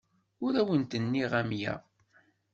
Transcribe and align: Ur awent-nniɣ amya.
Ur 0.45 0.53
awent-nniɣ 0.61 1.31
amya. 1.41 1.73